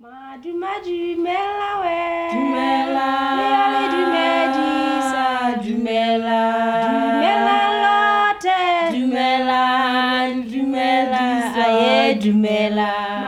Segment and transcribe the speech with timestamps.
[0.00, 1.98] Dumela we
[2.30, 3.08] Dumela
[3.38, 5.26] Le dumedisa
[5.60, 6.42] Dumela
[6.86, 8.60] Dumela lote.
[8.94, 9.62] Dumela
[10.46, 11.24] Dumela
[11.64, 13.27] Aye Dumela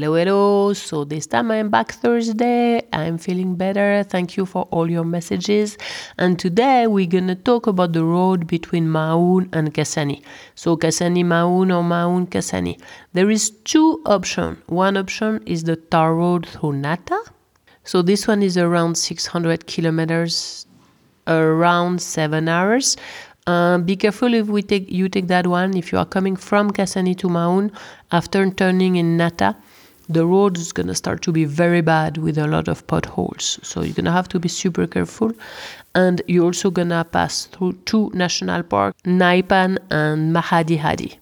[0.00, 0.72] Hello, hello.
[0.72, 2.80] So this time I'm back Thursday.
[2.90, 4.02] I'm feeling better.
[4.02, 5.76] Thank you for all your messages.
[6.16, 10.22] And today we're gonna talk about the road between Maun and Kasane.
[10.54, 12.80] So Kasane Maun or Maun Kasane.
[13.12, 14.56] There is two options.
[14.68, 17.20] One option is the tar road through Nata.
[17.84, 20.64] So this one is around 600 kilometers,
[21.26, 22.96] around seven hours.
[23.46, 25.76] Uh, be careful if we take you take that one.
[25.76, 27.70] If you are coming from Kasane to Maun,
[28.12, 29.56] after turning in Nata,
[30.10, 33.60] the road is gonna start to be very bad with a lot of potholes.
[33.62, 35.32] So you're gonna have to be super careful,
[35.94, 41.16] and you're also gonna pass through two national parks, Nxai Pan and Makgadikgadi.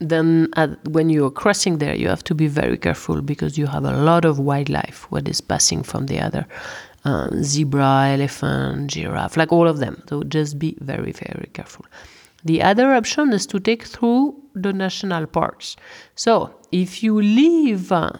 [0.00, 3.84] Then, at, when you're crossing there, you have to be very careful because you have
[3.84, 6.46] a lot of wildlife what is passing from the other
[7.04, 10.02] uh, zebra, elephant, giraffe, like all of them.
[10.08, 11.86] So just be very, very careful.
[12.44, 15.76] The other option is to take through the national parks.
[16.14, 18.10] So if you leave uh,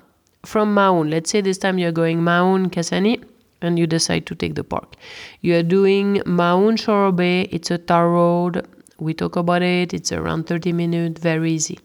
[0.44, 3.22] from Maun, let's say this time you're going Maun, Kasane,
[3.62, 4.96] and you decide to take the park.
[5.40, 8.66] You are doing Maun Shorobe, it's a tar road.
[8.98, 11.78] We talk about it, it's around 30 minutes, very easy.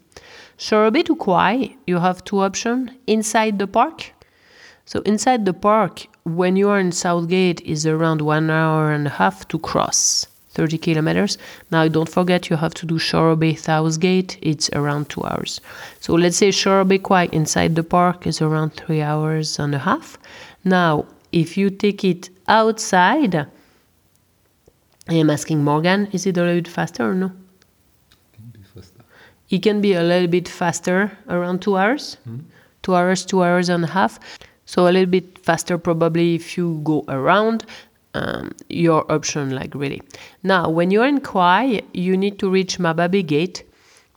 [0.58, 4.12] Shorobe to Khwai, you have two options inside the park.
[4.84, 9.10] So inside the park, when you are in Southgate, is around one hour and a
[9.10, 10.26] half to cross.
[10.52, 11.38] 30 kilometers.
[11.70, 15.60] Now, don't forget you have to do Shorobe Southgate, it's around two hours.
[16.00, 20.18] So, let's say Shorobe Khwai inside the park is around three hours and a half.
[20.64, 23.34] Now, if you take it outside,
[25.08, 27.26] I am asking Morgan, is it a little bit faster or no?
[27.26, 29.04] It can be faster.
[29.50, 32.16] It can be a little bit faster, around two hours.
[32.82, 34.18] Two hours, two hours and a half.
[34.64, 37.64] So a little bit faster probably if you go around
[38.14, 40.02] um, your option, like really.
[40.42, 43.64] Now, when you're in Khwai, you need to reach Mababe Gate.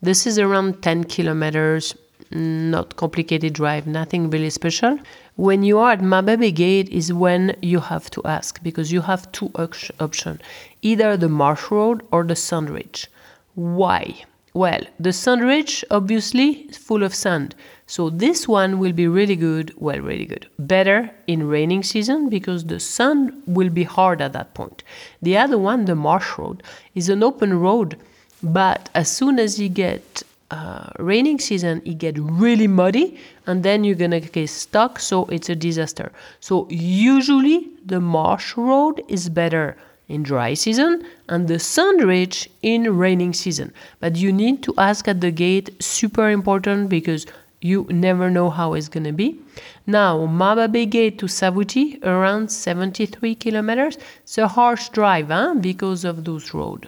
[0.01, 1.95] This is around 10 kilometers,
[2.31, 5.00] not complicated drive, nothing really special.
[5.35, 9.31] When you are at Mababe Gate is when you have to ask because you have
[9.31, 10.41] two options,
[10.81, 13.07] either the Marsh Road or the Sandridge.
[13.56, 14.25] Why?
[14.53, 17.56] Well, the Sandridge obviously is full of sand.
[17.88, 20.47] So this one will be really good, well, really good.
[20.59, 24.84] Better in raining season because the sun will be hard at that point.
[25.22, 26.62] The other one, the Marsh Road,
[26.94, 27.97] is an open road,
[28.44, 30.22] but as soon as you get
[30.52, 35.00] uh, raining season, it get really muddy, and then you're gonna get stuck.
[35.00, 36.12] So it's a disaster.
[36.40, 39.75] So usually the Marsh Road is better
[40.08, 43.74] in dry season and the Sandridge in raining season.
[44.00, 47.25] But you need to ask at the gate, super important because
[47.62, 49.40] you never know how it's gonna be.
[49.88, 53.97] Now, Mababe Gate to Savuti, around 73 kilometers.
[54.24, 56.88] It's a harsh drive huh, because of those roads.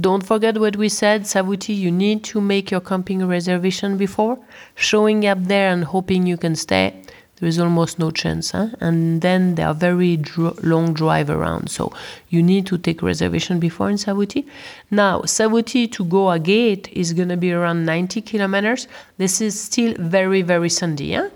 [0.00, 4.38] Don't forget what we said, Savuti, you need to make your camping reservation before.
[4.74, 7.02] Showing up there and hoping you can stay,
[7.44, 8.50] is almost no chance.
[8.50, 8.68] Huh?
[8.80, 11.92] And then there are very dr long drive around, so
[12.28, 14.46] you need to take reservation before in Savuti.
[14.90, 18.88] Now, Savuti to Ghoha Gate is going to be around 90 kilometers.
[19.18, 21.14] This is still very, very sandy.
[21.14, 21.28] Huh?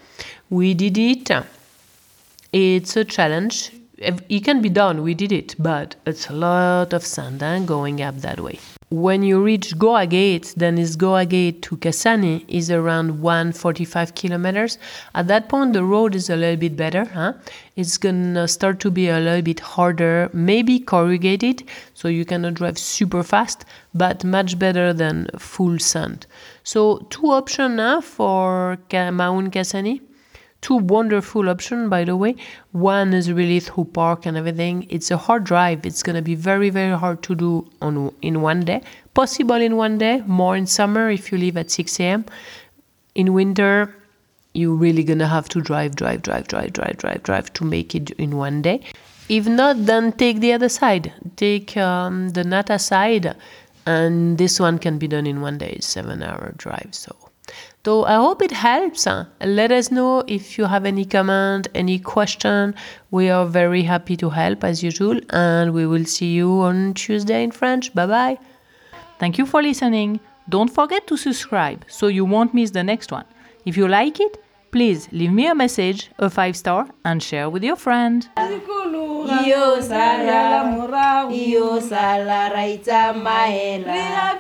[0.51, 1.31] We did it.
[2.53, 3.73] It's a challenge.
[4.01, 8.01] It can be done, we did it, but it's a lot of sand huh, going
[8.01, 8.61] up that way.
[8.91, 14.79] When you reach Ghoha Gate, then is Ghoha Gate to Kasane is around 145 kilometers.
[15.17, 17.07] At that point, the road is a little bit better.
[17.07, 17.33] Huh?
[17.75, 22.79] It's gonna start to be a little bit harder, maybe corrugated, so you cannot drive
[22.79, 26.27] super fast, but much better than full sand.
[26.63, 30.01] So two options huh, for Maun Kasane
[30.61, 32.37] two wonderful options by the way.
[32.73, 34.87] One is really through park and everything.
[34.89, 35.87] It's a hard drive.
[35.87, 38.83] It's going to be very very hard to do on in one day.
[39.15, 42.25] Possible in one day more in summer if you leave at 6 a.m
[43.19, 43.95] in winter
[44.55, 47.95] you're really going to have to drive drive drive drive drive drive drive to make
[47.95, 48.81] it in one day.
[49.29, 51.13] If not then take the other side.
[51.37, 53.37] Take um, the nata side
[53.87, 55.79] and this one can be done in one day.
[55.81, 57.15] Seven hour drive so
[57.89, 59.07] so I hope it helps.
[59.41, 62.75] Let us know if you have any comment, any question.
[63.11, 67.43] We are very happy to help as usual, and we will see you on Tuesday
[67.43, 67.95] in French.
[67.95, 68.39] Bye bye.
[69.19, 70.21] Thank you for listening.
[70.51, 73.25] Don't forget to subscribe so you won't miss the next one.
[73.65, 74.37] If you like it,
[74.71, 78.29] please leave me a message, a five star, and share with your friend.
[78.37, 84.39] Iyo sala, iyo sala raita mahela.